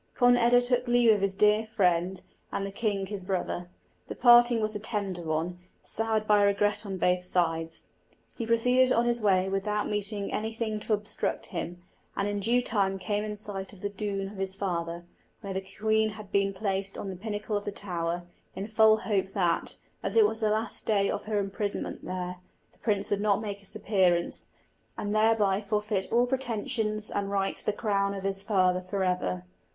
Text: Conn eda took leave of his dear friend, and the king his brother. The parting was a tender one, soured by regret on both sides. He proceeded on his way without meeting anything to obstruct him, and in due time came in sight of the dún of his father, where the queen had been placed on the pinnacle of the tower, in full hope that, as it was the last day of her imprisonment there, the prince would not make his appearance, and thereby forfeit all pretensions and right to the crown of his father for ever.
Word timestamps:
Conn 0.15 0.35
eda 0.35 0.59
took 0.63 0.87
leave 0.87 1.11
of 1.11 1.21
his 1.21 1.35
dear 1.35 1.63
friend, 1.63 2.19
and 2.51 2.65
the 2.65 2.71
king 2.71 3.05
his 3.05 3.23
brother. 3.23 3.69
The 4.07 4.15
parting 4.15 4.59
was 4.59 4.75
a 4.75 4.79
tender 4.79 5.21
one, 5.21 5.59
soured 5.83 6.25
by 6.25 6.41
regret 6.41 6.87
on 6.87 6.97
both 6.97 7.23
sides. 7.23 7.85
He 8.35 8.47
proceeded 8.47 8.91
on 8.91 9.05
his 9.05 9.21
way 9.21 9.47
without 9.47 9.87
meeting 9.87 10.33
anything 10.33 10.79
to 10.79 10.93
obstruct 10.93 11.45
him, 11.53 11.83
and 12.17 12.27
in 12.27 12.39
due 12.39 12.63
time 12.63 12.97
came 12.97 13.23
in 13.23 13.35
sight 13.35 13.73
of 13.73 13.81
the 13.81 13.91
dún 13.91 14.31
of 14.31 14.39
his 14.39 14.55
father, 14.55 15.05
where 15.41 15.53
the 15.53 15.61
queen 15.61 16.09
had 16.09 16.31
been 16.31 16.51
placed 16.51 16.97
on 16.97 17.11
the 17.11 17.15
pinnacle 17.15 17.55
of 17.55 17.65
the 17.65 17.71
tower, 17.71 18.23
in 18.55 18.65
full 18.65 18.97
hope 19.01 19.27
that, 19.33 19.77
as 20.01 20.15
it 20.15 20.25
was 20.25 20.39
the 20.39 20.49
last 20.49 20.83
day 20.87 21.11
of 21.11 21.25
her 21.25 21.37
imprisonment 21.37 22.03
there, 22.03 22.37
the 22.71 22.79
prince 22.79 23.11
would 23.11 23.21
not 23.21 23.39
make 23.39 23.59
his 23.59 23.75
appearance, 23.75 24.47
and 24.97 25.15
thereby 25.15 25.61
forfeit 25.61 26.11
all 26.11 26.25
pretensions 26.25 27.11
and 27.11 27.29
right 27.29 27.57
to 27.57 27.65
the 27.67 27.71
crown 27.71 28.15
of 28.15 28.23
his 28.23 28.41
father 28.41 28.81
for 28.81 29.03
ever. 29.03 29.45